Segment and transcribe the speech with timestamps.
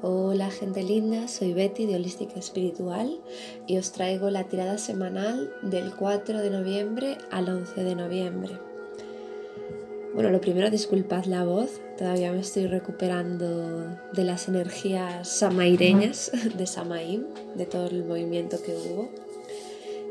[0.00, 3.18] Hola gente linda, soy Betty de Holística Espiritual
[3.66, 8.60] y os traigo la tirada semanal del 4 de noviembre al 11 de noviembre.
[10.14, 16.66] Bueno, lo primero disculpad la voz, todavía me estoy recuperando de las energías samaireñas de
[16.68, 17.24] Samaim,
[17.56, 19.08] de todo el movimiento que hubo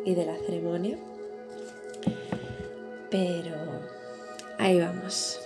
[0.04, 0.98] y de la ceremonia.
[3.10, 3.56] Pero
[4.58, 5.40] ahí vamos.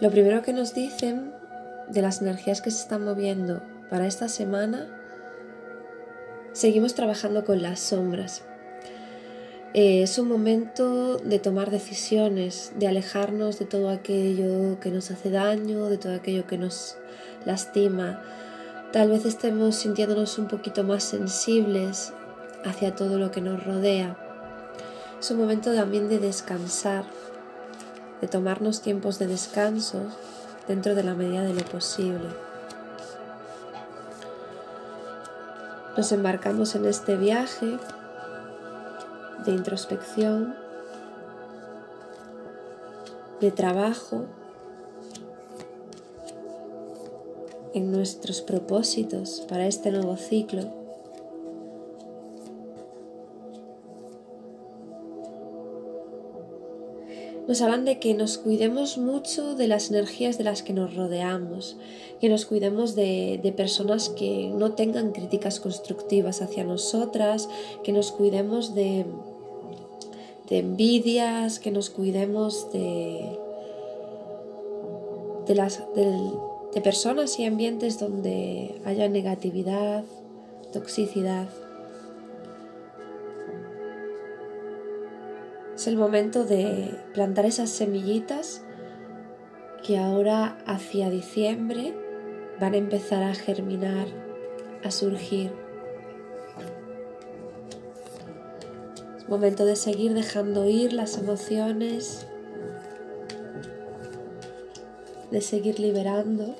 [0.00, 1.39] Lo primero que nos dicen
[1.90, 4.86] de las energías que se están moviendo para esta semana,
[6.52, 8.42] seguimos trabajando con las sombras.
[9.72, 15.30] Eh, es un momento de tomar decisiones, de alejarnos de todo aquello que nos hace
[15.30, 16.96] daño, de todo aquello que nos
[17.44, 18.22] lastima.
[18.92, 22.12] Tal vez estemos sintiéndonos un poquito más sensibles
[22.64, 24.16] hacia todo lo que nos rodea.
[25.20, 27.04] Es un momento también de descansar,
[28.20, 30.06] de tomarnos tiempos de descanso
[30.70, 32.28] dentro de la medida de lo posible.
[35.96, 37.76] Nos embarcamos en este viaje
[39.44, 40.54] de introspección,
[43.40, 44.26] de trabajo
[47.74, 50.79] en nuestros propósitos para este nuevo ciclo.
[57.50, 61.76] Nos hablan de que nos cuidemos mucho de las energías de las que nos rodeamos,
[62.20, 67.48] que nos cuidemos de, personas que no tengan críticas constructivas hacia nosotras,
[67.82, 69.04] que nos cuidemos de,
[70.48, 73.36] de envidias, que nos cuidemos de,
[75.48, 76.30] de,
[76.72, 80.04] de personas y ambientes donde haya negatividad,
[80.72, 81.48] toxicidad.
[85.80, 88.60] Es el momento de plantar esas semillitas
[89.82, 91.94] que ahora hacia diciembre
[92.60, 94.06] van a empezar a germinar,
[94.84, 95.50] a surgir.
[99.16, 102.26] Es momento de seguir dejando ir las emociones,
[105.30, 106.56] de seguir liberando.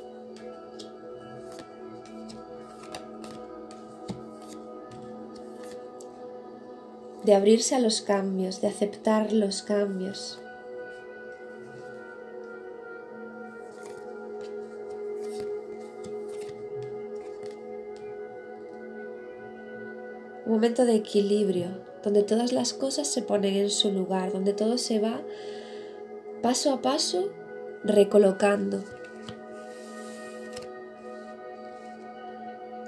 [7.31, 10.41] De abrirse a los cambios, de aceptar los cambios.
[20.45, 21.69] Un momento de equilibrio,
[22.03, 25.21] donde todas las cosas se ponen en su lugar, donde todo se va
[26.43, 27.31] paso a paso
[27.85, 28.83] recolocando.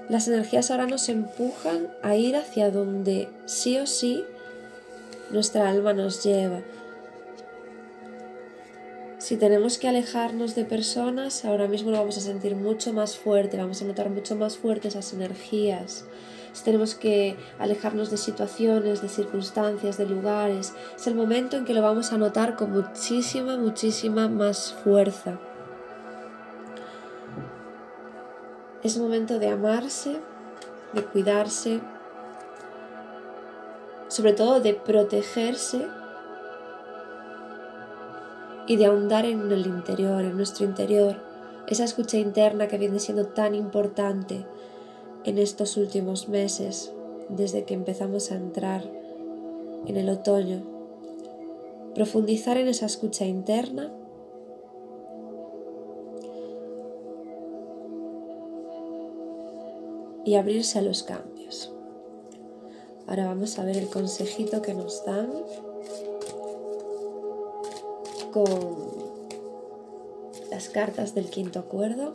[0.08, 4.24] Las energías ahora nos empujan a ir hacia donde sí o sí
[5.30, 6.60] nuestra alma nos lleva.
[9.18, 13.56] Si tenemos que alejarnos de personas, ahora mismo lo vamos a sentir mucho más fuerte,
[13.56, 16.04] vamos a notar mucho más fuertes esas energías.
[16.52, 21.72] Si tenemos que alejarnos de situaciones, de circunstancias, de lugares, es el momento en que
[21.72, 25.38] lo vamos a notar con muchísima, muchísima más fuerza.
[28.82, 30.16] Es momento de amarse,
[30.92, 31.80] de cuidarse,
[34.08, 35.86] sobre todo de protegerse
[38.66, 41.16] y de ahondar en el interior, en nuestro interior,
[41.68, 44.44] esa escucha interna que viene siendo tan importante
[45.24, 46.92] en estos últimos meses,
[47.28, 48.82] desde que empezamos a entrar
[49.86, 50.62] en el otoño.
[51.94, 53.92] Profundizar en esa escucha interna
[60.24, 61.72] y abrirse a los cambios.
[63.06, 65.30] Ahora vamos a ver el consejito que nos dan
[68.32, 68.92] con
[70.50, 72.14] las cartas del quinto acuerdo.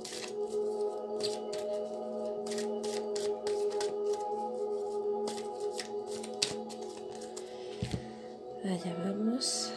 [8.63, 9.71] Allá vamos.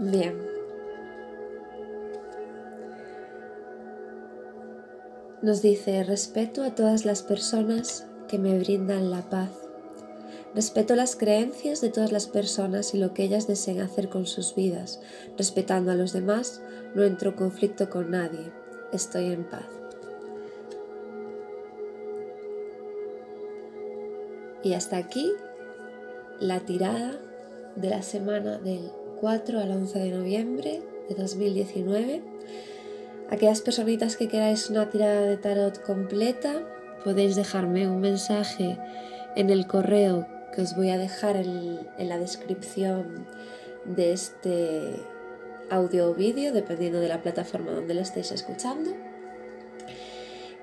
[0.00, 0.38] Bien.
[5.42, 9.50] Nos dice, respeto a todas las personas que me brindan la paz.
[10.54, 14.54] Respeto las creencias de todas las personas y lo que ellas deseen hacer con sus
[14.54, 15.00] vidas.
[15.36, 16.62] Respetando a los demás,
[16.94, 18.52] no entro en conflicto con nadie.
[18.92, 19.66] Estoy en paz.
[24.62, 25.32] Y hasta aquí
[26.38, 27.18] la tirada
[27.74, 28.90] de la semana del
[29.20, 32.22] 4 al 11 de noviembre de 2019.
[33.30, 36.62] Aquellas personitas que queráis una tirada de tarot completa,
[37.04, 38.78] podéis dejarme un mensaje
[39.36, 43.26] en el correo que os voy a dejar en, la descripción
[43.84, 44.94] de este
[45.70, 48.92] audio o vídeo, dependiendo de la plataforma donde lo estéis escuchando.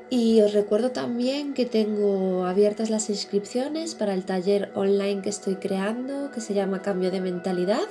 [0.10, 5.56] Y os recuerdo también que tengo abiertas las inscripciones para el taller online que estoy
[5.56, 7.88] creando, que se llama Cambio de Mentalidad,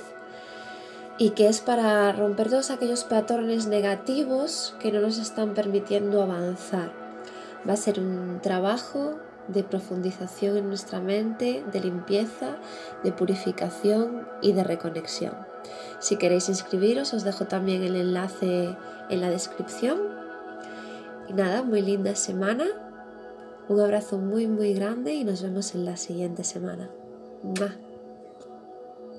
[1.17, 6.91] y que es para romper todos aquellos patrones negativos que no nos están permitiendo avanzar.
[7.67, 9.15] Va a ser un trabajo
[9.47, 12.57] de profundización en nuestra mente, de limpieza,
[13.03, 15.35] de purificación y de reconexión.
[15.99, 18.75] Si queréis inscribiros, os dejo también el enlace
[19.09, 19.99] en la descripción.
[21.27, 22.65] Y nada, muy linda semana.
[23.67, 26.89] Un abrazo muy muy grande y nos vemos en la siguiente semana.